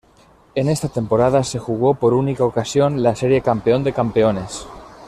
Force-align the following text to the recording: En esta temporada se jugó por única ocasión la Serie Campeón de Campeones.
En 0.55 0.67
esta 0.67 0.87
temporada 0.89 1.43
se 1.43 1.59
jugó 1.59 1.93
por 1.93 2.15
única 2.15 2.43
ocasión 2.43 3.03
la 3.03 3.15
Serie 3.15 3.41
Campeón 3.41 3.83
de 3.83 3.93
Campeones. 3.93 4.65